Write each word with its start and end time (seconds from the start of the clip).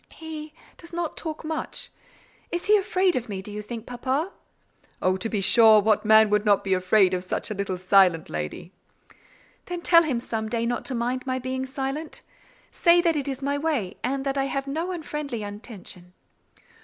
"He 0.13 0.55
does 0.77 0.91
not 0.93 1.15
talk 1.15 1.43
much. 1.45 1.91
Is 2.51 2.65
he 2.65 2.75
afraid 2.75 3.15
of 3.15 3.29
me, 3.29 3.43
do 3.43 3.51
you 3.51 3.61
think, 3.61 3.85
papa?" 3.85 4.31
"Oh, 4.99 5.15
to 5.17 5.29
be 5.29 5.41
sure, 5.41 5.79
what 5.79 6.03
man 6.05 6.31
would 6.31 6.43
not 6.43 6.63
be 6.63 6.73
afraid 6.73 7.13
of 7.13 7.23
such 7.23 7.51
a 7.51 7.53
little 7.53 7.77
silent 7.77 8.27
lady?" 8.27 8.71
"Then 9.67 9.81
tell 9.81 10.01
him 10.01 10.19
some 10.19 10.49
day 10.49 10.65
not 10.65 10.85
to 10.85 10.95
mind 10.95 11.27
my 11.27 11.37
being 11.37 11.67
silent. 11.67 12.21
Say 12.71 12.99
that 12.99 13.15
it 13.15 13.27
is 13.27 13.43
my 13.43 13.59
way, 13.59 13.95
and 14.03 14.25
that 14.25 14.39
I 14.39 14.45
have 14.45 14.65
no 14.65 14.89
unfriendly 14.91 15.43
intention." 15.43 16.13